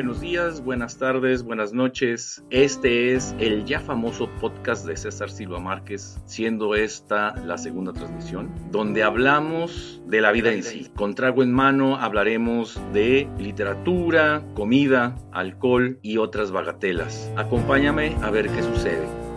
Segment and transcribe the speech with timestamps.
[0.00, 2.42] Buenos días, buenas tardes, buenas noches.
[2.48, 8.50] Este es el ya famoso podcast de César Silva Márquez, siendo esta la segunda transmisión,
[8.70, 10.90] donde hablamos de la vida en sí.
[10.96, 17.30] Con trago en mano hablaremos de literatura, comida, alcohol y otras bagatelas.
[17.36, 19.29] Acompáñame a ver qué sucede.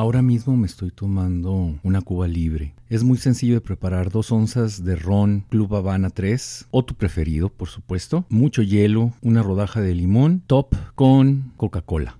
[0.00, 2.72] Ahora mismo me estoy tomando una cuba libre.
[2.88, 7.50] Es muy sencillo de preparar dos onzas de ron Club Habana 3 o tu preferido,
[7.50, 8.24] por supuesto.
[8.30, 12.16] Mucho hielo, una rodaja de limón, top con Coca-Cola.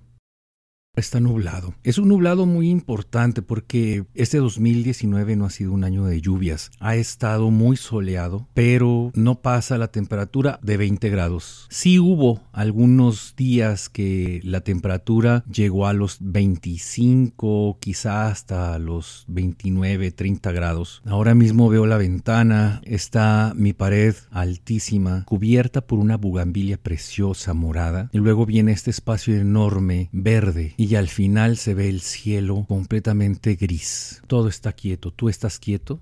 [0.97, 1.75] Está nublado.
[1.85, 6.73] Es un nublado muy importante porque este 2019 no ha sido un año de lluvias.
[6.81, 11.69] Ha estado muy soleado, pero no pasa la temperatura de 20 grados.
[11.71, 20.11] Sí hubo algunos días que la temperatura llegó a los 25, quizá hasta los 29,
[20.11, 21.03] 30 grados.
[21.07, 28.11] Ahora mismo veo la ventana, está mi pared altísima, cubierta por una bugambilia preciosa morada,
[28.13, 33.55] y luego viene este espacio enorme, verde, y al final se ve el cielo completamente
[33.55, 34.23] gris.
[34.27, 36.01] Todo está quieto, tú estás quieto,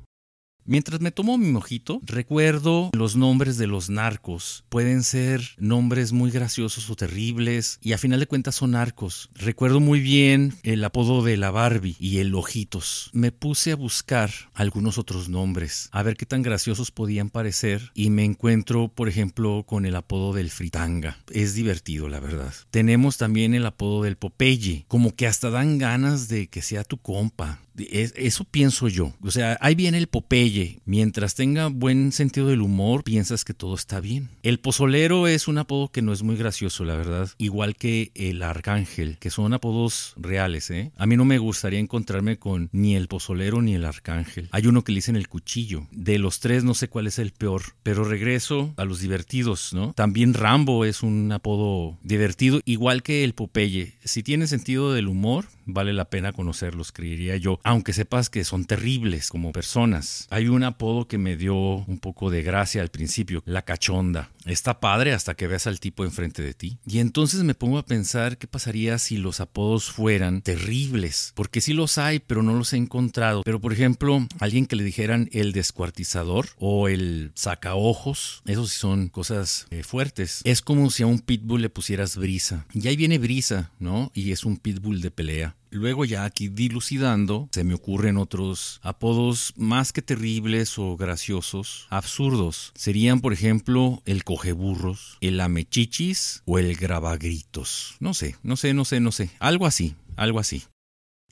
[0.70, 4.64] Mientras me tomo mi mojito, recuerdo los nombres de los narcos.
[4.68, 9.30] Pueden ser nombres muy graciosos o terribles y a final de cuentas son narcos.
[9.32, 13.08] Recuerdo muy bien el apodo de la Barbie y el Ojitos.
[13.14, 18.10] Me puse a buscar algunos otros nombres, a ver qué tan graciosos podían parecer y
[18.10, 21.16] me encuentro, por ejemplo, con el apodo del Fritanga.
[21.30, 22.52] Es divertido, la verdad.
[22.70, 26.98] Tenemos también el apodo del Popeye, como que hasta dan ganas de que sea tu
[26.98, 27.62] compa.
[27.78, 29.14] Eso pienso yo.
[29.22, 30.80] O sea, ahí viene el Popeye.
[30.84, 34.30] Mientras tenga buen sentido del humor, piensas que todo está bien.
[34.42, 37.30] El pozolero es un apodo que no es muy gracioso, la verdad.
[37.38, 40.92] Igual que el arcángel, que son apodos reales, ¿eh?
[40.96, 44.48] A mí no me gustaría encontrarme con ni el pozolero ni el arcángel.
[44.52, 45.86] Hay uno que le dicen el cuchillo.
[45.90, 47.62] De los tres no sé cuál es el peor.
[47.82, 49.92] Pero regreso a los divertidos, ¿no?
[49.94, 53.94] También Rambo es un apodo divertido, igual que el Popeye.
[54.04, 58.64] Si tiene sentido del humor, vale la pena conocerlos, creería yo, aunque sepas que son
[58.64, 60.26] terribles como personas.
[60.30, 64.30] Hay un apodo que me dio un poco de gracia al principio, la cachonda.
[64.46, 66.78] Está padre hasta que veas al tipo enfrente de ti.
[66.86, 71.74] Y entonces me pongo a pensar qué pasaría si los apodos fueran terribles, porque sí
[71.74, 73.42] los hay, pero no los he encontrado.
[73.44, 79.10] Pero por ejemplo, alguien que le dijeran el descuartizador o el sacaojos, esos sí son
[79.10, 80.40] cosas eh, fuertes.
[80.44, 82.64] Es como si a un pitbull le pusieras brisa.
[82.72, 84.10] Y ahí viene brisa, ¿no?
[84.14, 85.54] Y es un pitbull de pelea.
[85.70, 92.72] Luego ya aquí dilucidando, se me ocurren otros apodos más que terribles o graciosos, absurdos.
[92.74, 97.96] Serían, por ejemplo, el cogeburros, el amechichis o el grabagritos.
[98.00, 99.30] No sé, no sé, no sé, no sé.
[99.38, 100.64] Algo así, algo así.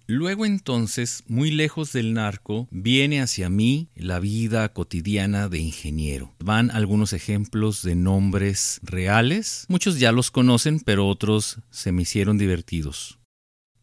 [0.09, 6.33] Luego entonces, muy lejos del narco, viene hacia mí la vida cotidiana de ingeniero.
[6.39, 9.65] Van algunos ejemplos de nombres reales.
[9.69, 13.19] Muchos ya los conocen, pero otros se me hicieron divertidos.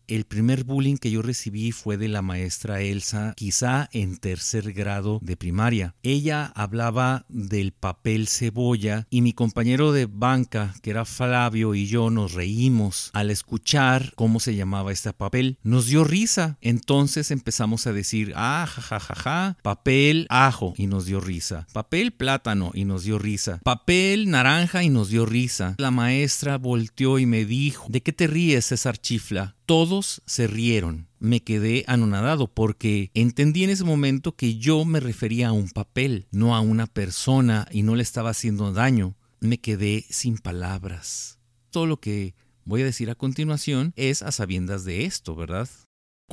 [0.08, 5.20] El primer bullying que yo recibí fue de la maestra Elsa, quizá en tercer grado
[5.22, 5.96] de primaria.
[6.04, 12.10] Ella hablaba del papel cebolla y mi compañero de banca, que era Flavio, y yo
[12.10, 15.58] nos reímos al escuchar cómo se llamaba este papel.
[15.64, 16.58] Nos dio risa.
[16.62, 21.68] Entonces empezamos a decir, ah, ja, papel ajo y nos dio risa.
[21.74, 23.60] Papel plátano y nos dio risa.
[23.64, 25.76] Papel naranja y nos dio risa.
[25.78, 29.56] La maestra volteó y me dijo, ¿de qué te ríes, César Chifla?
[29.66, 31.08] Todos se rieron.
[31.20, 36.28] Me quedé anonadado porque entendí en ese momento que yo me refería a un papel,
[36.32, 39.16] no a una persona y no le estaba haciendo daño.
[39.40, 41.40] Me quedé sin palabras.
[41.70, 42.36] Todo lo que
[42.66, 45.70] voy a decir a continuación es a sabiendas de esto, ¿verdad?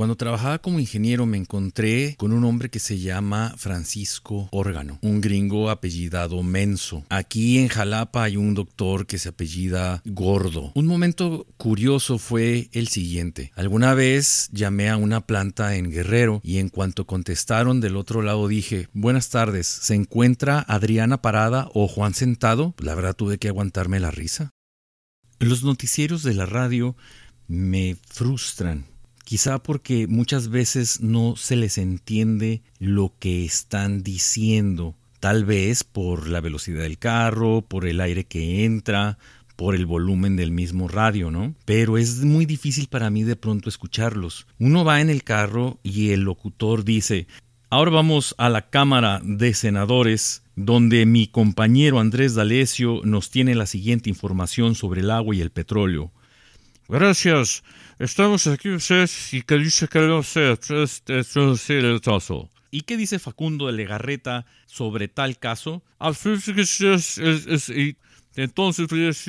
[0.01, 5.21] Cuando trabajaba como ingeniero me encontré con un hombre que se llama Francisco Órgano, un
[5.21, 7.05] gringo apellidado Menso.
[7.11, 10.73] Aquí en Jalapa hay un doctor que se apellida Gordo.
[10.75, 13.53] Un momento curioso fue el siguiente.
[13.57, 18.49] Alguna vez llamé a una planta en Guerrero y en cuanto contestaron del otro lado
[18.49, 22.75] dije, buenas tardes, ¿se encuentra Adriana parada o Juan sentado?
[22.79, 24.55] La verdad tuve que aguantarme la risa.
[25.41, 26.97] Los noticieros de la radio
[27.49, 28.90] me frustran
[29.31, 36.27] quizá porque muchas veces no se les entiende lo que están diciendo, tal vez por
[36.27, 39.19] la velocidad del carro, por el aire que entra,
[39.55, 41.55] por el volumen del mismo radio, ¿no?
[41.65, 44.49] Pero es muy difícil para mí de pronto escucharlos.
[44.59, 47.29] Uno va en el carro y el locutor dice,
[47.71, 53.67] ahora vamos a la Cámara de Senadores, donde mi compañero Andrés D'Alessio nos tiene la
[53.67, 56.11] siguiente información sobre el agua y el petróleo.
[56.89, 57.63] Gracias.
[58.01, 60.57] Estamos aquí ustedes y que dice que no sé,
[61.69, 62.49] el tazo.
[62.71, 65.83] ¿Y qué dice Facundo de Legarreta sobre tal caso?
[68.37, 69.29] Entonces,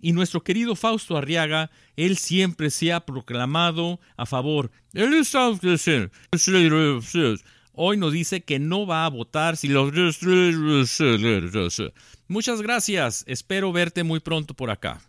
[0.00, 4.70] y nuestro querido Fausto Arriaga, él siempre se ha proclamado a favor.
[7.72, 9.92] Hoy nos dice que no va a votar si los...
[12.28, 15.00] Muchas gracias, espero verte muy pronto por acá.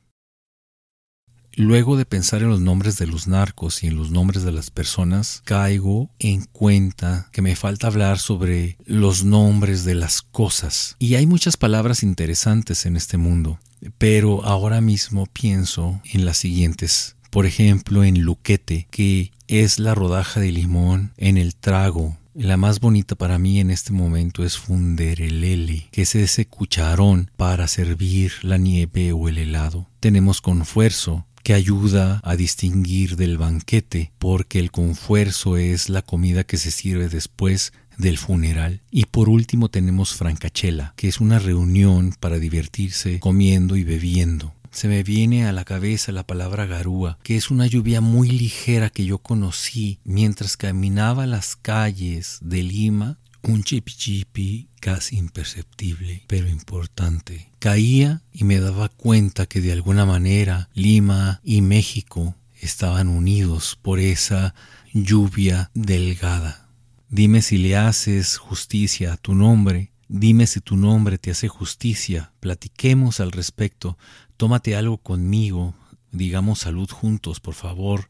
[1.60, 4.70] Luego de pensar en los nombres de los narcos y en los nombres de las
[4.70, 10.96] personas, caigo en cuenta que me falta hablar sobre los nombres de las cosas.
[11.00, 13.58] Y hay muchas palabras interesantes en este mundo,
[13.98, 17.16] pero ahora mismo pienso en las siguientes.
[17.32, 22.80] Por ejemplo, en luquete, que es la rodaja de limón en el trago, la más
[22.80, 28.60] bonita para mí en este momento es funderelele, que es ese cucharón para servir la
[28.60, 29.88] nieve o el helado.
[30.00, 36.58] Tenemos confuerzo, que ayuda a distinguir del banquete, porque el confuerzo es la comida que
[36.58, 38.82] se sirve después del funeral.
[38.92, 44.54] Y por último tenemos francachela, que es una reunión para divertirse comiendo y bebiendo.
[44.72, 48.90] Se me viene a la cabeza la palabra garúa, que es una lluvia muy ligera
[48.90, 53.18] que yo conocí mientras caminaba las calles de Lima
[53.48, 57.50] un chipi casi imperceptible, pero importante.
[57.60, 64.00] Caía y me daba cuenta que de alguna manera Lima y México estaban unidos por
[64.00, 64.54] esa
[64.94, 66.70] lluvia delgada.
[67.10, 72.34] Dime si le haces justicia a tu nombre, dime si tu nombre te hace justicia,
[72.42, 73.98] platiquemos al respecto,
[74.36, 75.74] tómate algo conmigo,
[76.12, 78.10] digamos salud juntos, por favor,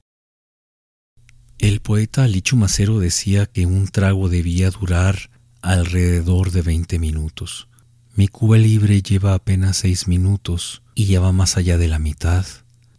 [1.59, 5.31] el poeta Lichu Macero decía que un trago debía durar
[5.61, 7.67] alrededor de 20 minutos.
[8.15, 12.45] Mi Cuba libre lleva apenas seis minutos y ya va más allá de la mitad.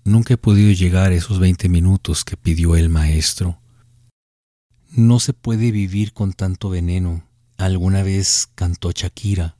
[0.04, 3.60] Nunca he podido llegar a esos 20 minutos que pidió el maestro.
[4.90, 7.24] No se puede vivir con tanto veneno.
[7.58, 9.56] Alguna vez cantó Shakira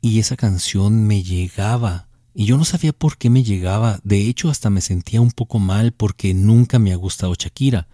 [0.00, 4.00] y esa canción me llegaba y yo no sabía por qué me llegaba.
[4.02, 7.88] De hecho, hasta me sentía un poco mal porque nunca me ha gustado Shakira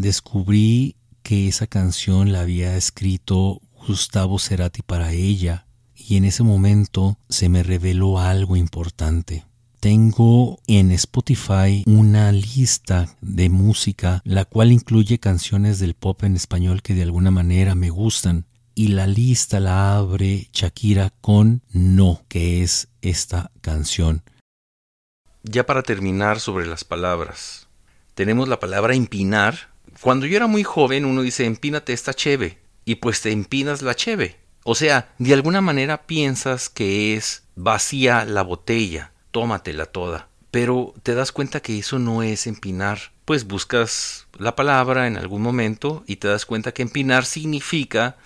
[0.00, 7.18] descubrí que esa canción la había escrito Gustavo Cerati para ella y en ese momento
[7.28, 9.44] se me reveló algo importante.
[9.80, 16.82] Tengo en Spotify una lista de música la cual incluye canciones del pop en español
[16.82, 22.62] que de alguna manera me gustan y la lista la abre Shakira con No, que
[22.62, 24.22] es esta canción.
[25.42, 27.68] Ya para terminar sobre las palabras,
[28.14, 32.96] tenemos la palabra empinar cuando yo era muy joven, uno dice, empínate esta cheve, y
[32.96, 34.36] pues te empinas la cheve.
[34.64, 40.28] O sea, de alguna manera piensas que es vacía la botella, tómatela toda.
[40.50, 43.12] Pero te das cuenta que eso no es empinar.
[43.24, 48.16] Pues buscas la palabra en algún momento y te das cuenta que empinar significa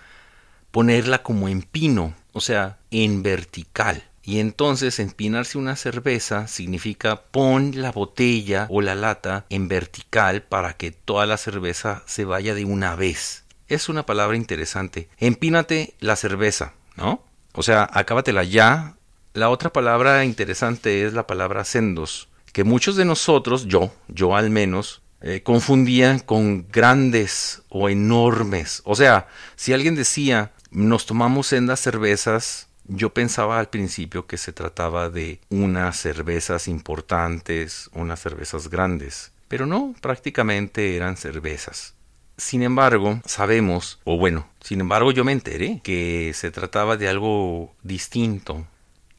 [0.71, 4.08] ponerla como en pino, o sea, en vertical.
[4.29, 10.75] Y entonces empinarse una cerveza significa pon la botella o la lata en vertical para
[10.75, 13.45] que toda la cerveza se vaya de una vez.
[13.69, 15.09] Es una palabra interesante.
[15.17, 17.25] Empínate la cerveza, ¿no?
[17.55, 18.97] O sea, acábatela ya.
[19.33, 24.51] La otra palabra interesante es la palabra sendos, que muchos de nosotros, yo, yo al
[24.51, 28.83] menos, eh, confundían con grandes o enormes.
[28.85, 29.27] O sea,
[29.57, 35.41] si alguien decía, nos tomamos sendas cervezas, yo pensaba al principio que se trataba de
[35.51, 41.95] unas cervezas importantes, unas cervezas grandes, pero no, prácticamente eran cervezas.
[42.37, 47.75] Sin embargo, sabemos, o bueno, sin embargo yo me enteré que se trataba de algo
[47.83, 48.67] distinto.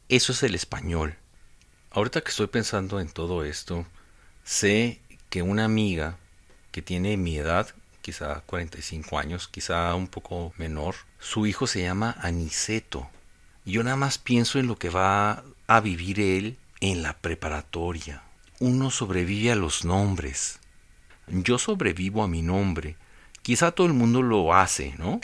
[0.07, 1.15] Eso es el español.
[1.91, 3.85] Ahorita que estoy pensando en todo esto,
[4.43, 6.17] sé que una amiga
[6.71, 7.67] que tiene mi edad,
[8.01, 13.09] quizá 45 años, quizá un poco menor, su hijo se llama Aniceto.
[13.69, 18.23] Yo nada más pienso en lo que va a vivir él en la preparatoria.
[18.59, 20.59] Uno sobrevive a los nombres.
[21.27, 22.95] Yo sobrevivo a mi nombre.
[23.43, 25.21] Quizá todo el mundo lo hace, ¿no?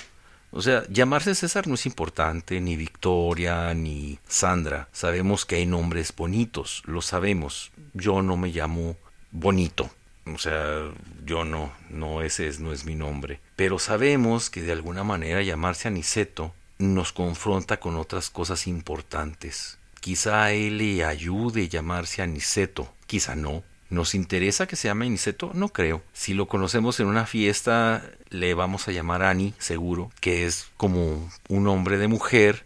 [0.52, 4.90] O sea, llamarse César no es importante, ni Victoria, ni Sandra.
[4.94, 7.72] Sabemos que hay nombres bonitos, lo sabemos.
[7.94, 8.96] Yo no me llamo
[9.32, 9.90] bonito.
[10.34, 10.92] O sea,
[11.26, 13.40] yo no, no, ese es, no es mi nombre.
[13.56, 19.78] Pero sabemos que de alguna manera llamarse Aniceto nos confronta con otras cosas importantes.
[20.00, 23.64] Quizá a él le ayude llamarse Aniceto, quizá no.
[23.90, 25.52] ¿Nos interesa que se llame Aniceto?
[25.54, 26.02] No creo.
[26.14, 31.30] Si lo conocemos en una fiesta, le vamos a llamar Ani, seguro, que es como
[31.50, 32.66] un hombre de mujer,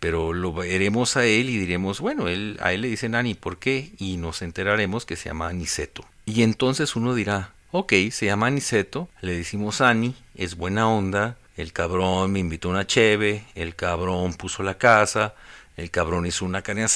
[0.00, 3.58] pero lo veremos a él y diremos, bueno, él, a él le dicen Ani, ¿por
[3.58, 3.92] qué?
[3.98, 6.04] Y nos enteraremos que se llama Aniceto.
[6.24, 11.72] Y entonces uno dirá, ok, se llama Aniceto, le decimos Ani, es buena onda, el
[11.72, 15.34] cabrón me invitó una cheve, el cabrón puso la casa,
[15.76, 16.86] el cabrón hizo una carne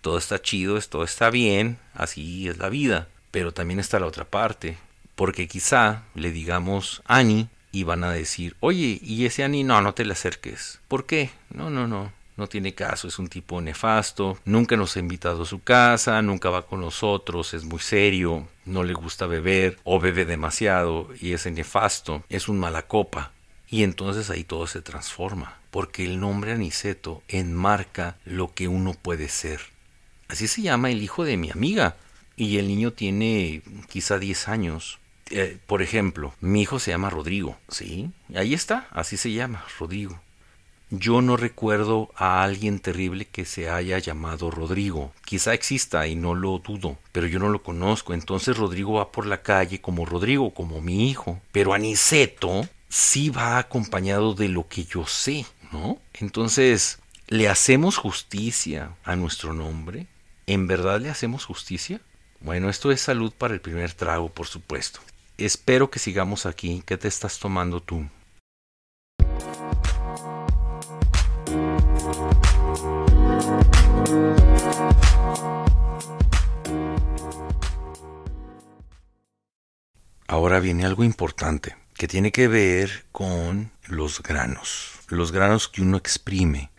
[0.00, 3.08] todo está chido, todo está bien, así es la vida.
[3.30, 4.78] Pero también está la otra parte,
[5.14, 9.94] porque quizá le digamos Ani y van a decir, oye, y ese Ani, no, no
[9.94, 10.80] te le acerques.
[10.88, 11.30] ¿Por qué?
[11.50, 15.46] No, no, no, no tiene caso, es un tipo nefasto, nunca nos ha invitado a
[15.46, 20.24] su casa, nunca va con nosotros, es muy serio, no le gusta beber o bebe
[20.24, 23.32] demasiado y ese nefasto es un mala copa.
[23.68, 29.28] Y entonces ahí todo se transforma, porque el nombre Aniceto enmarca lo que uno puede
[29.28, 29.60] ser.
[30.28, 31.96] Así se llama el hijo de mi amiga,
[32.36, 34.98] y el niño tiene quizá 10 años.
[35.30, 38.10] Eh, por ejemplo, mi hijo se llama Rodrigo, ¿sí?
[38.34, 40.20] Ahí está, así se llama, Rodrigo.
[40.90, 45.12] Yo no recuerdo a alguien terrible que se haya llamado Rodrigo.
[45.24, 48.14] Quizá exista y no lo dudo, pero yo no lo conozco.
[48.14, 51.40] Entonces Rodrigo va por la calle como Rodrigo, como mi hijo.
[51.50, 56.00] Pero Aniceto sí va acompañado de lo que yo sé, ¿no?
[56.14, 56.98] Entonces,
[57.28, 60.06] ¿le hacemos justicia a nuestro nombre?
[60.46, 62.00] ¿En verdad le hacemos justicia?
[62.40, 65.00] Bueno, esto es salud para el primer trago, por supuesto.
[65.36, 66.82] Espero que sigamos aquí.
[66.86, 68.08] ¿Qué te estás tomando tú?
[80.26, 85.96] Ahora viene algo importante que tiene que ver con los granos, los granos que uno
[85.96, 86.70] exprime.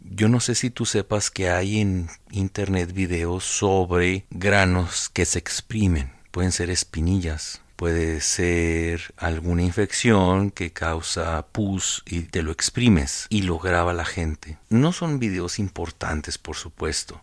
[0.00, 5.38] Yo no sé si tú sepas que hay en internet videos sobre granos que se
[5.38, 6.12] exprimen.
[6.30, 13.42] Pueden ser espinillas, puede ser alguna infección que causa pus y te lo exprimes y
[13.42, 14.58] lo graba la gente.
[14.68, 17.22] No son videos importantes, por supuesto.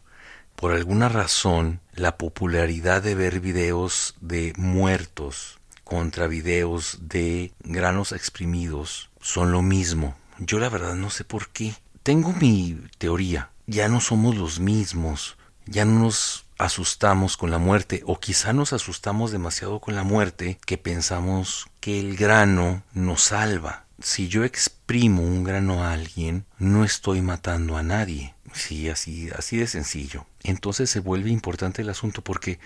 [0.56, 9.10] Por alguna razón, la popularidad de ver videos de muertos contra videos de granos exprimidos
[9.22, 10.16] son lo mismo.
[10.40, 11.76] Yo la verdad no sé por qué.
[12.04, 13.52] Tengo mi teoría.
[13.68, 15.38] Ya no somos los mismos.
[15.66, 20.60] Ya no nos asustamos con la muerte o quizá nos asustamos demasiado con la muerte
[20.66, 23.86] que pensamos que el grano nos salva.
[24.02, 28.36] Si yo exprimo un grano a alguien, no estoy matando a nadie.
[28.54, 30.26] Sí, así, así de sencillo.
[30.44, 32.60] Entonces se vuelve importante el asunto porque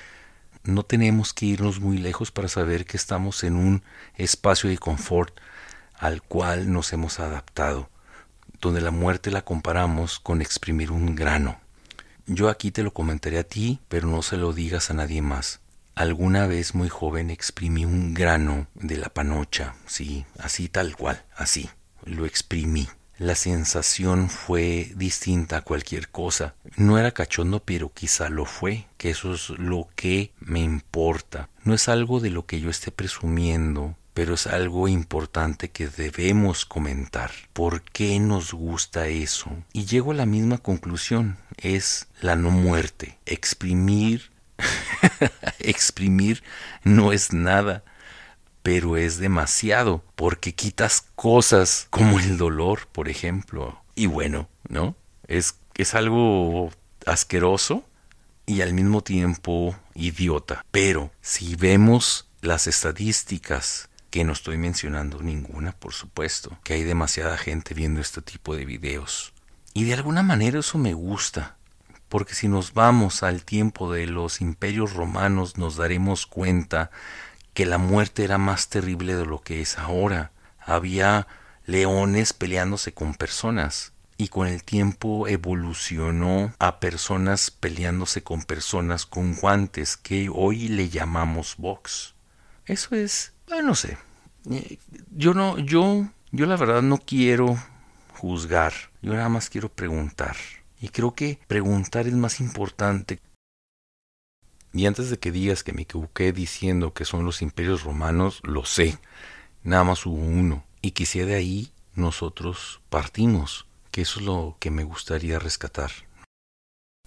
[0.64, 3.84] no tenemos que irnos muy lejos para saber que estamos en un
[4.16, 5.38] espacio de confort
[5.98, 7.90] al cual nos hemos adaptado,
[8.62, 11.60] donde la muerte la comparamos con exprimir un grano.
[12.26, 15.60] Yo aquí te lo comentaré a ti, pero no se lo digas a nadie más.
[15.96, 21.70] Alguna vez muy joven exprimí un grano de la panocha, sí, así tal cual, así,
[22.06, 22.88] lo exprimí.
[23.20, 26.56] La sensación fue distinta a cualquier cosa.
[26.78, 31.50] No era cachondo, pero quizá lo fue, que eso es lo que me importa.
[31.66, 36.64] No es algo de lo que yo esté presumiendo, pero es algo importante que debemos
[36.64, 37.32] comentar.
[37.52, 39.52] ¿Por qué nos gusta eso?
[39.74, 43.20] Y llego a la misma conclusión, es la no muerte.
[43.26, 44.32] Exprimir,
[45.60, 46.42] exprimir
[46.86, 47.84] no es nada
[48.64, 53.82] pero es demasiado porque quitas cosas como el dolor, por ejemplo.
[53.96, 54.96] Y bueno, ¿no?
[55.28, 56.72] Es, es algo
[57.06, 57.84] asqueroso
[58.46, 60.66] y al mismo tiempo idiota.
[60.72, 67.38] Pero si vemos las estadísticas, que no estoy mencionando ninguna, por supuesto, que hay demasiada
[67.38, 69.34] gente viendo este tipo de videos.
[69.74, 71.58] Y de alguna manera eso me gusta,
[72.08, 76.90] porque si nos vamos al tiempo de los imperios romanos nos daremos cuenta
[77.54, 80.32] que la muerte era más terrible de lo que es ahora.
[80.60, 81.28] Había
[81.66, 89.36] leones peleándose con personas y con el tiempo evolucionó a personas peleándose con personas con
[89.36, 92.16] guantes que hoy le llamamos box.
[92.66, 93.98] Eso es, no sé.
[95.16, 97.58] Yo no, yo, yo la verdad no quiero
[98.16, 98.74] juzgar.
[99.02, 100.36] Yo nada más quiero preguntar.
[100.82, 103.20] Y creo que preguntar es más importante
[104.74, 108.66] y antes de que digas que me equivoqué diciendo que son los imperios romanos, lo
[108.66, 108.98] sé.
[109.64, 110.64] Nada más hubo uno.
[110.82, 115.92] Y quizá de ahí nosotros partimos, que eso es lo que me gustaría rescatar.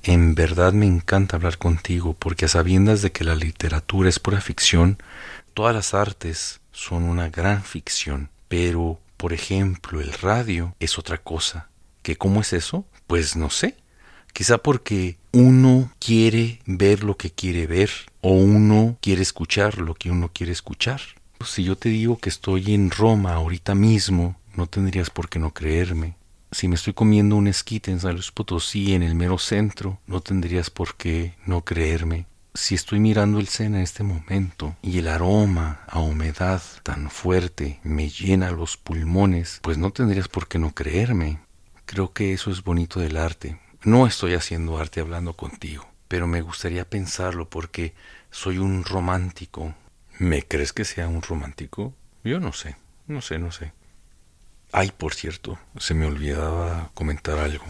[0.02, 4.40] En verdad me encanta hablar contigo porque a sabiendas de que la literatura es pura
[4.40, 4.98] ficción,
[5.54, 8.28] todas las artes son una gran ficción.
[8.48, 11.68] Pero, por ejemplo, el radio es otra cosa.
[12.02, 12.84] ¿Qué cómo es eso?
[13.06, 13.76] Pues no sé.
[14.32, 20.10] Quizá porque uno quiere ver lo que quiere ver o uno quiere escuchar lo que
[20.10, 21.00] uno quiere escuchar.
[21.44, 25.52] Si yo te digo que estoy en Roma ahorita mismo, no tendrías por qué no
[25.52, 26.16] creerme.
[26.50, 30.20] Si me estoy comiendo un esquite en San Luis Potosí en el mero centro, no
[30.20, 32.26] tendrías por qué no creerme.
[32.54, 37.80] si estoy mirando el Sena en este momento y el aroma a humedad tan fuerte
[37.82, 41.40] me llena los pulmones, pues no tendrías por qué no creerme.
[41.86, 43.58] Creo que eso es bonito del arte.
[43.84, 47.94] No estoy haciendo arte hablando contigo, pero me gustaría pensarlo porque
[48.30, 49.74] soy un romántico.
[50.20, 51.92] ¿Me crees que sea un romántico?
[52.22, 52.76] Yo no sé,
[53.08, 53.72] no sé, no sé.
[54.70, 57.64] Ay, por cierto, se me olvidaba comentar algo.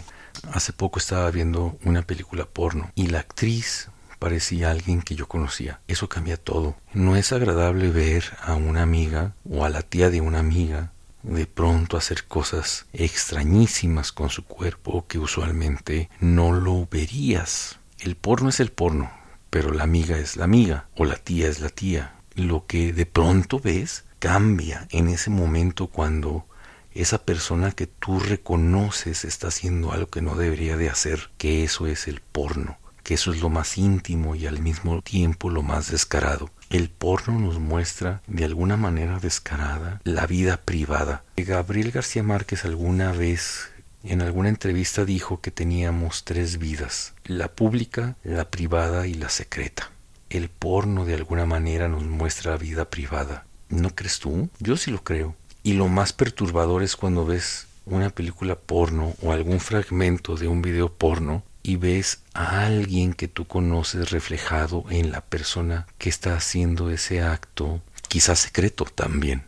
[0.52, 3.88] Hace poco estaba viendo una película porno y la actriz
[4.18, 5.80] parecía alguien que yo conocía.
[5.88, 6.76] Eso cambia todo.
[6.92, 10.92] No es agradable ver a una amiga o a la tía de una amiga
[11.22, 17.78] de pronto hacer cosas extrañísimas con su cuerpo que usualmente no lo verías.
[17.98, 19.10] El porno es el porno,
[19.50, 22.16] pero la amiga es la amiga o la tía es la tía.
[22.34, 26.46] Lo que de pronto ves cambia en ese momento cuando
[26.92, 31.86] esa persona que tú reconoces está haciendo algo que no debería de hacer, que eso
[31.86, 35.90] es el porno que eso es lo más íntimo y al mismo tiempo lo más
[35.90, 36.50] descarado.
[36.70, 41.24] El porno nos muestra de alguna manera descarada la vida privada.
[41.36, 43.70] Gabriel García Márquez alguna vez
[44.04, 49.90] en alguna entrevista dijo que teníamos tres vidas, la pública, la privada y la secreta.
[50.28, 53.44] El porno de alguna manera nos muestra la vida privada.
[53.68, 54.48] ¿No crees tú?
[54.58, 55.36] Yo sí lo creo.
[55.62, 60.62] Y lo más perturbador es cuando ves una película porno o algún fragmento de un
[60.62, 66.34] video porno y ves a alguien que tú conoces reflejado en la persona que está
[66.34, 69.44] haciendo ese acto, quizás secreto también.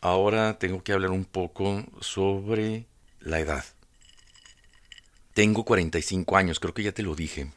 [0.00, 2.86] Ahora tengo que hablar un poco sobre
[3.20, 3.64] la edad.
[5.32, 7.50] Tengo 45 años, creo que ya te lo dije,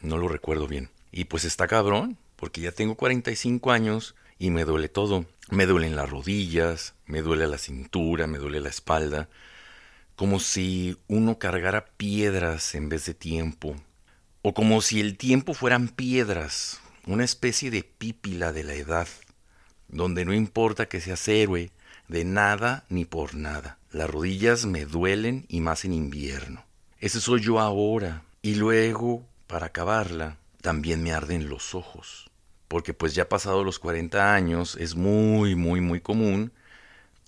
[0.00, 0.90] no lo recuerdo bien.
[1.12, 5.26] Y pues está cabrón, porque ya tengo 45 años y me duele todo.
[5.50, 9.28] Me duelen las rodillas, me duele la cintura, me duele la espalda,
[10.16, 13.76] como si uno cargara piedras en vez de tiempo,
[14.42, 19.08] o como si el tiempo fueran piedras, una especie de pípila de la edad,
[19.88, 21.70] donde no importa que seas héroe,
[22.08, 23.78] de nada ni por nada.
[23.90, 26.64] Las rodillas me duelen y más en invierno.
[27.00, 28.22] Ese soy yo ahora.
[28.42, 32.30] Y luego, para acabarla, también me arden los ojos.
[32.68, 36.52] Porque pues ya pasado los 40 años es muy, muy, muy común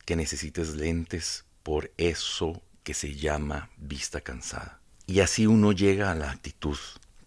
[0.04, 4.80] que necesites lentes por eso que se llama vista cansada.
[5.06, 6.78] Y así uno llega a la actitud,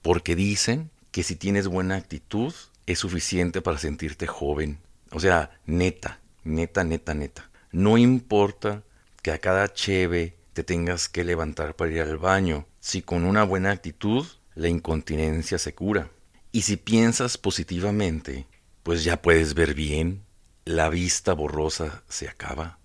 [0.02, 2.54] porque dicen que si tienes buena actitud
[2.86, 4.80] es suficiente para sentirte joven.
[5.12, 7.50] O sea, neta, neta, neta, neta.
[7.72, 8.84] No importa
[9.22, 13.43] que a cada cheve te tengas que levantar para ir al baño, si con una
[13.43, 16.10] buena actitud la incontinencia se cura.
[16.52, 18.48] Y si piensas positivamente,
[18.84, 20.24] pues ya puedes ver bien,
[20.65, 22.80] la vista borrosa se acaba.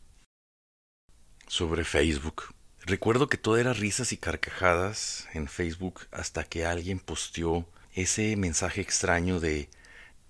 [1.47, 2.55] Sobre Facebook.
[2.85, 8.81] Recuerdo que todo era risas y carcajadas en Facebook hasta que alguien posteó ese mensaje
[8.81, 9.69] extraño de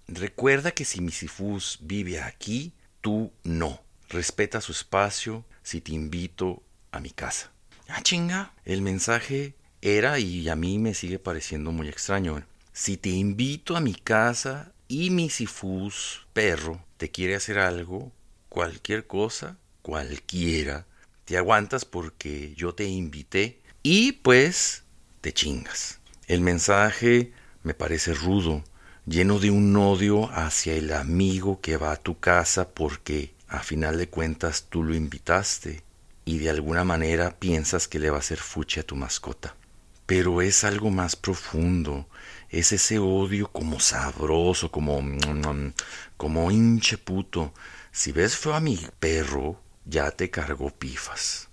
[0.07, 3.83] recuerda que si Misifus vive aquí, tú no.
[4.11, 7.51] Respeta su espacio si te invito a mi casa.
[7.89, 8.53] Ah, chinga.
[8.67, 12.45] El mensaje era y a mí me sigue pareciendo muy extraño.
[12.75, 18.13] Si te invito a mi casa y Misifus, perro, te quiere hacer algo,
[18.51, 20.87] cualquier cosa, cualquiera,
[21.25, 24.85] te aguantas porque yo te invité y pues
[25.21, 26.01] te chingas.
[26.27, 27.33] El mensaje
[27.63, 28.65] me parece rudo,
[29.07, 33.99] lleno de un odio hacia el amigo que va a tu casa porque a final
[33.99, 35.83] de cuentas tú lo invitaste
[36.25, 39.55] y de alguna manera piensas que le va a hacer fuche a tu mascota.
[40.07, 42.07] Pero es algo más profundo,
[42.51, 45.01] es ese odio como sabroso, como
[46.17, 47.53] como hinche puto.
[47.93, 51.49] Si ves feo a mi perro, ya te cargó pifas.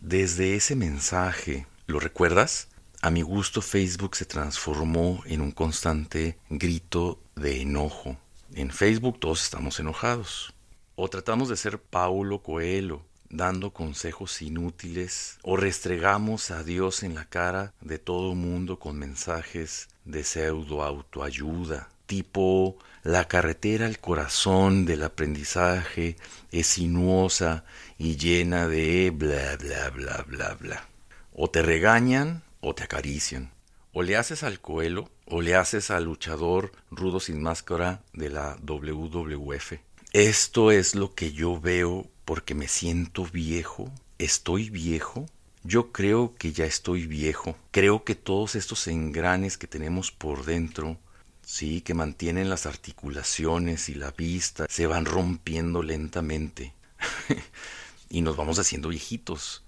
[0.00, 2.68] Desde ese mensaje, ¿lo recuerdas?
[3.00, 8.16] A mi gusto Facebook se transformó en un constante grito de enojo.
[8.54, 10.54] En Facebook todos estamos enojados.
[10.94, 17.24] O tratamos de ser Paulo Coelho, dando consejos inútiles, o restregamos a Dios en la
[17.24, 25.02] cara de todo mundo con mensajes de pseudo autoayuda, tipo la carretera al corazón del
[25.02, 26.16] aprendizaje
[26.52, 27.64] es sinuosa
[27.98, 30.88] y llena de bla bla bla bla bla.
[31.34, 33.52] O te regañan o te acarician.
[33.92, 38.56] O le haces al coelo o le haces al luchador rudo sin máscara de la
[38.62, 39.74] WWF.
[40.12, 43.92] Esto es lo que yo veo porque me siento viejo.
[44.18, 45.26] ¿Estoy viejo?
[45.62, 47.56] Yo creo que ya estoy viejo.
[47.70, 50.98] Creo que todos estos engranes que tenemos por dentro
[51.44, 56.74] Sí, que mantienen las articulaciones y la vista, se van rompiendo lentamente
[58.08, 59.64] y nos vamos haciendo viejitos.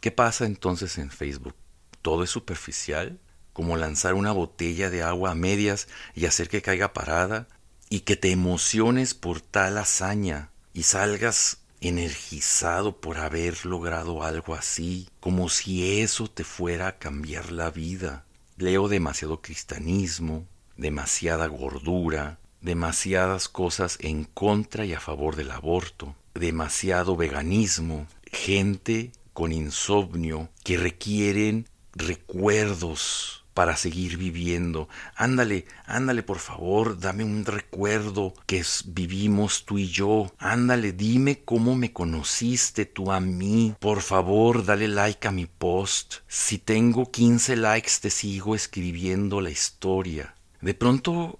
[0.00, 1.54] ¿Qué pasa entonces en Facebook?
[2.02, 3.18] ¿Todo es superficial?
[3.52, 7.46] como lanzar una botella de agua a medias y hacer que caiga parada,
[7.90, 15.08] y que te emociones por tal hazaña y salgas energizado por haber logrado algo así,
[15.18, 18.24] como si eso te fuera a cambiar la vida.
[18.56, 20.46] Leo demasiado cristianismo,
[20.80, 29.52] demasiada gordura, demasiadas cosas en contra y a favor del aborto, demasiado veganismo, gente con
[29.52, 34.88] insomnio que requieren recuerdos para seguir viviendo.
[35.16, 40.32] Ándale, ándale, por favor, dame un recuerdo que vivimos tú y yo.
[40.38, 43.74] Ándale, dime cómo me conociste tú a mí.
[43.80, 46.16] Por favor, dale like a mi post.
[46.26, 50.34] Si tengo 15 likes, te sigo escribiendo la historia.
[50.60, 51.38] De pronto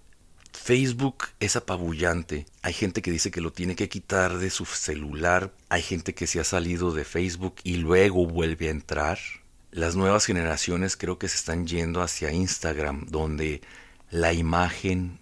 [0.53, 2.47] Facebook es apabullante.
[2.63, 5.53] Hay gente que dice que lo tiene que quitar de su celular.
[5.69, 9.19] Hay gente que se ha salido de Facebook y luego vuelve a entrar
[9.73, 13.61] las nuevas generaciones creo que se están yendo hacia Instagram, donde
[14.11, 15.20] la imagen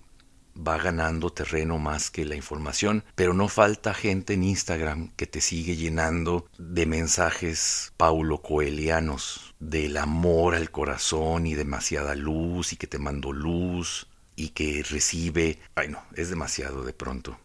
[0.59, 5.41] va ganando terreno más que la información, pero no falta gente en Instagram que te
[5.41, 12.87] sigue llenando de mensajes paulo coelianos, del amor al corazón y demasiada luz y que
[12.87, 15.59] te mando luz y que recibe...
[15.75, 17.39] Ay no, es demasiado de pronto.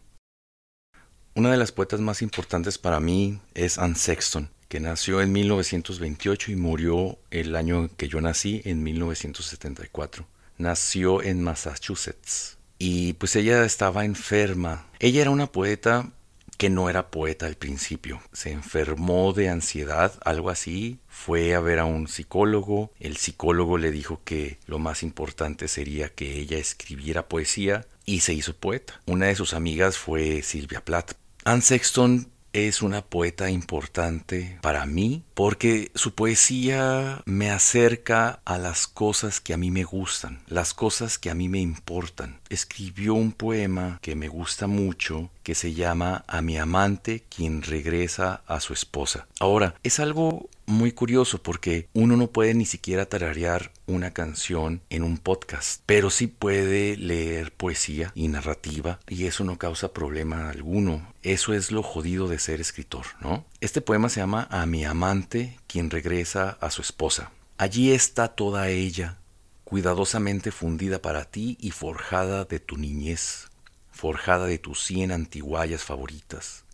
[1.36, 6.50] Una de las poetas más importantes para mí es Anne Sexton que nació en 1928
[6.50, 10.26] y murió el año que yo nací, en 1974.
[10.58, 12.58] Nació en Massachusetts.
[12.78, 14.86] Y pues ella estaba enferma.
[14.98, 16.10] Ella era una poeta
[16.56, 18.20] que no era poeta al principio.
[18.32, 20.98] Se enfermó de ansiedad, algo así.
[21.08, 22.92] Fue a ver a un psicólogo.
[23.00, 28.34] El psicólogo le dijo que lo más importante sería que ella escribiera poesía y se
[28.34, 29.00] hizo poeta.
[29.06, 31.12] Una de sus amigas fue Silvia Plath.
[31.44, 38.86] Anne Sexton es una poeta importante para mí porque su poesía me acerca a las
[38.86, 42.38] cosas que a mí me gustan, las cosas que a mí me importan.
[42.48, 48.42] Escribió un poema que me gusta mucho que se llama A mi amante quien regresa
[48.46, 49.26] a su esposa.
[49.40, 55.02] Ahora, es algo muy curioso porque uno no puede ni siquiera tararear una canción en
[55.02, 61.12] un podcast, pero sí puede leer poesía y narrativa y eso no causa problema alguno.
[61.22, 63.44] Eso es lo jodido de ser escritor, ¿no?
[63.60, 67.30] Este poema se llama A mi amante quien regresa a su esposa.
[67.58, 69.18] Allí está toda ella,
[69.64, 73.48] cuidadosamente fundida para ti y forjada de tu niñez,
[73.90, 76.64] forjada de tus cien antiguallas favoritas.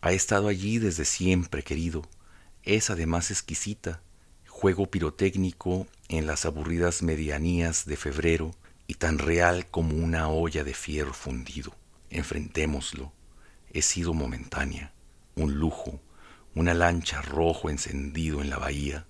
[0.00, 2.02] Ha estado allí desde siempre, querido,
[2.64, 4.02] es además exquisita,
[4.48, 8.52] juego pirotécnico en las aburridas medianías de febrero
[8.86, 11.74] y tan real como una olla de fierro fundido.
[12.10, 13.12] Enfrentémoslo.
[13.72, 14.92] He sido momentánea,
[15.34, 16.00] un lujo,
[16.54, 19.06] una lancha rojo encendido en la bahía,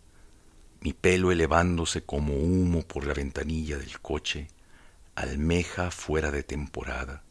[0.80, 4.48] mi pelo elevándose como humo por la ventanilla del coche,
[5.14, 7.22] almeja fuera de temporada.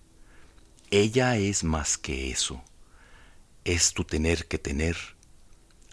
[0.92, 2.64] Ella es más que eso,
[3.64, 4.96] es tu tener que tener,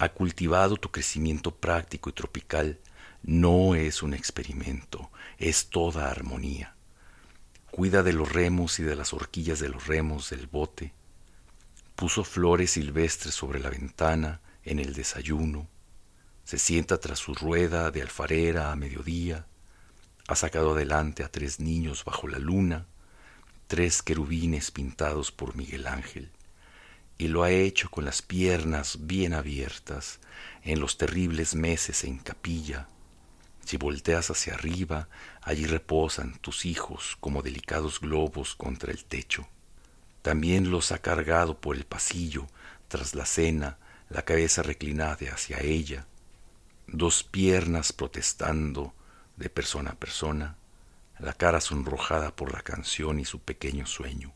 [0.01, 2.79] ha cultivado tu crecimiento práctico y tropical,
[3.23, 6.75] no es un experimento, es toda armonía.
[7.71, 10.95] Cuida de los remos y de las horquillas de los remos del bote.
[11.97, 15.69] Puso flores silvestres sobre la ventana en el desayuno.
[16.45, 19.45] Se sienta tras su rueda de alfarera a mediodía.
[20.29, 22.87] Ha sacado adelante a tres niños bajo la luna,
[23.67, 26.33] tres querubines pintados por Miguel Ángel
[27.20, 30.20] y lo ha hecho con las piernas bien abiertas
[30.62, 32.88] en los terribles meses en capilla.
[33.62, 35.06] Si volteas hacia arriba,
[35.42, 39.46] allí reposan tus hijos como delicados globos contra el techo.
[40.22, 42.46] También los ha cargado por el pasillo,
[42.88, 43.76] tras la cena,
[44.09, 46.06] la cabeza reclinada hacia ella,
[46.87, 48.94] dos piernas protestando
[49.37, 50.56] de persona a persona,
[51.18, 54.33] la cara sonrojada por la canción y su pequeño sueño.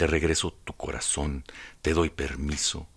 [0.00, 1.44] Te regreso tu corazón,
[1.82, 2.88] te doy permiso.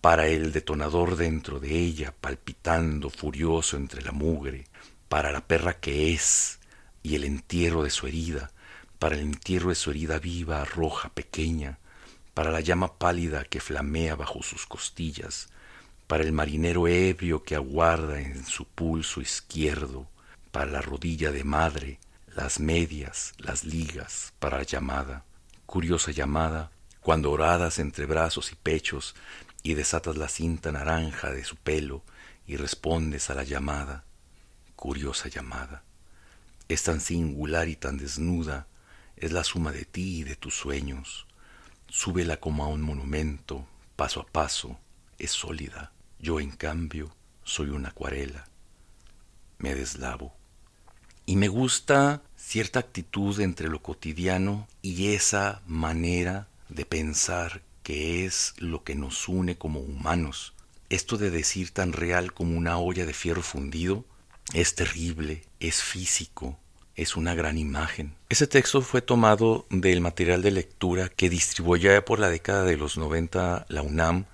[0.00, 4.68] Para el detonador dentro de ella, palpitando furioso entre la mugre,
[5.08, 6.60] para la perra que es
[7.02, 8.52] y el entierro de su herida,
[9.00, 11.80] para el entierro de su herida viva, roja, pequeña,
[12.34, 15.48] para la llama pálida que flamea bajo sus costillas,
[16.06, 20.06] para el marinero ebrio que aguarda en su pulso izquierdo,
[20.52, 21.98] para la rodilla de madre,
[22.28, 25.24] las medias, las ligas, para la llamada
[25.68, 26.70] curiosa llamada,
[27.02, 29.14] cuando oradas entre brazos y pechos
[29.62, 32.02] y desatas la cinta naranja de su pelo
[32.46, 34.02] y respondes a la llamada,
[34.76, 35.82] curiosa llamada.
[36.70, 38.66] Es tan singular y tan desnuda,
[39.18, 41.26] es la suma de ti y de tus sueños.
[41.86, 44.78] Súbela como a un monumento, paso a paso,
[45.18, 45.92] es sólida.
[46.18, 48.48] Yo, en cambio, soy una acuarela.
[49.58, 50.34] Me deslavo,
[51.26, 58.54] Y me gusta cierta actitud entre lo cotidiano y esa manera de pensar que es
[58.56, 60.54] lo que nos une como humanos.
[60.88, 64.06] Esto de decir tan real como una olla de fierro fundido
[64.54, 66.58] es terrible, es físico,
[66.96, 68.14] es una gran imagen.
[68.30, 72.96] Ese texto fue tomado del material de lectura que distribuyó por la década de los
[72.96, 74.24] 90 la UNAM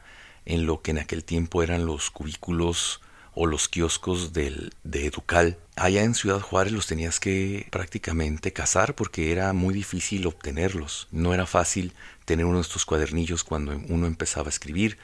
[0.44, 3.00] en lo que en aquel tiempo eran los cubículos
[3.34, 5.58] o los kioscos del, de Educal.
[5.76, 11.08] Allá en Ciudad Juárez los tenías que prácticamente cazar porque era muy difícil obtenerlos.
[11.10, 11.92] No era fácil
[12.24, 14.98] tener uno de estos cuadernillos cuando uno empezaba a escribir.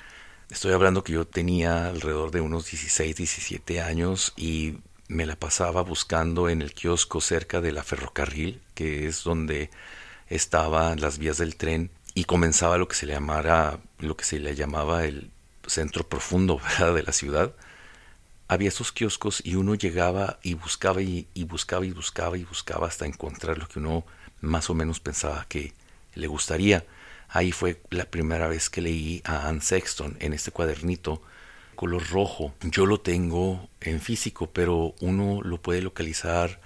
[0.51, 5.83] Estoy hablando que yo tenía alrededor de unos 16, 17 años y me la pasaba
[5.83, 9.71] buscando en el kiosco cerca de la ferrocarril, que es donde
[10.29, 14.39] estaban las vías del tren y comenzaba lo que se le llamara lo que se
[14.39, 15.31] le llamaba el
[15.67, 16.61] centro profundo
[16.95, 17.53] de la ciudad
[18.51, 23.07] había esos kioscos y uno llegaba y buscaba y, buscaba y buscaba y buscaba hasta
[23.07, 24.05] encontrar lo que uno
[24.41, 25.73] más o menos pensaba que
[26.17, 26.85] le gustaría.
[27.29, 31.23] Ahí fue la primera vez que leí a Anne Sexton en este cuadernito
[31.77, 32.53] color rojo.
[32.63, 36.61] Yo lo tengo en físico, pero uno lo puede localizar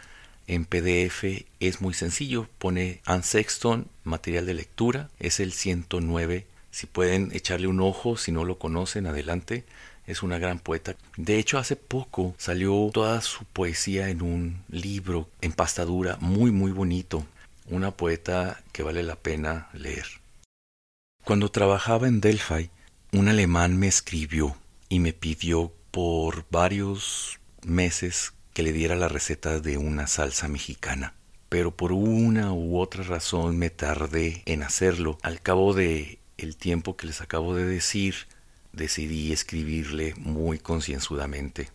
[0.47, 1.45] en PDF.
[1.61, 2.49] Es muy sencillo.
[2.57, 5.11] Pone Anne Sexton, material de lectura.
[5.19, 6.47] Es el 109.
[6.71, 9.67] Si pueden echarle un ojo, si no lo conocen, adelante
[10.07, 10.97] es una gran poeta.
[11.17, 16.73] De hecho, hace poco salió toda su poesía en un libro en pastadura muy muy
[16.73, 17.27] bonito.
[17.71, 20.07] Una poeta que vale la pena leer.
[21.25, 22.71] Cuando trabajaba en Delphi,
[23.13, 24.57] un alemán me escribió
[24.91, 31.15] y me pidió por varios meses que le diera la receta de una salsa mexicana.
[31.49, 35.19] Pero por una u otra razón me tardé en hacerlo.
[35.23, 38.15] Al cabo de el tiempo que les acabo de decir,
[38.75, 41.71] decidí escribirle muy concienzudamente.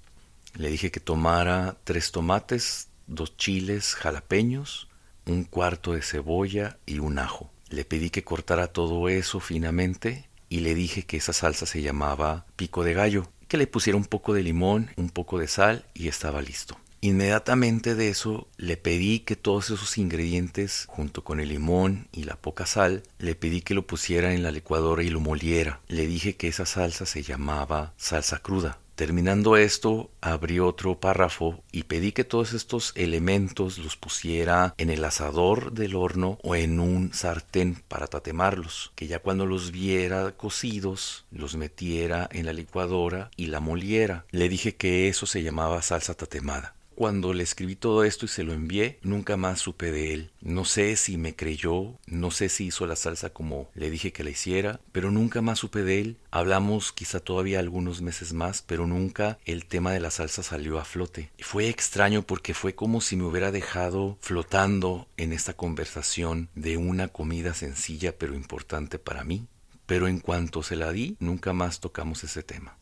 [0.55, 4.87] Le dije que tomara tres tomates, dos chiles jalapeños,
[5.25, 7.51] un cuarto de cebolla y un ajo.
[7.69, 12.45] Le pedí que cortara todo eso finamente y le dije que esa salsa se llamaba
[12.55, 16.07] pico de gallo, que le pusiera un poco de limón, un poco de sal y
[16.07, 16.77] estaba listo.
[17.01, 22.35] Inmediatamente de eso le pedí que todos esos ingredientes, junto con el limón y la
[22.35, 25.79] poca sal, le pedí que lo pusiera en la licuadora y lo moliera.
[25.87, 28.79] Le dije que esa salsa se llamaba salsa cruda.
[28.95, 35.05] Terminando esto, abrí otro párrafo y pedí que todos estos elementos los pusiera en el
[35.05, 41.23] asador del horno o en un sartén para tatemarlos, que ya cuando los viera cocidos,
[41.31, 44.25] los metiera en la licuadora y la moliera.
[44.31, 46.75] Le dije que eso se llamaba salsa tatemada.
[46.99, 50.31] Cuando le escribí todo esto y se lo envié, nunca más supe de él.
[50.41, 54.25] No sé si me creyó, no sé si hizo la salsa como le dije que
[54.25, 56.17] la hiciera, pero nunca más supe de él.
[56.29, 60.83] Hablamos quizá todavía algunos meses más, pero nunca el tema de la salsa salió a
[60.83, 61.31] flote.
[61.39, 67.07] Fue extraño porque fue como si me hubiera dejado flotando en esta conversación de una
[67.07, 69.47] comida sencilla pero importante para mí.
[69.85, 72.78] Pero en cuanto se la di, nunca más tocamos ese tema.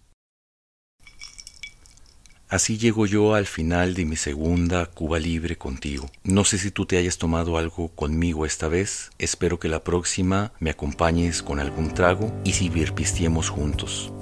[2.50, 6.10] Así llego yo al final de mi segunda Cuba Libre contigo.
[6.24, 9.12] No sé si tú te hayas tomado algo conmigo esta vez.
[9.18, 14.14] Espero que la próxima me acompañes con algún trago y si virpistiemos juntos.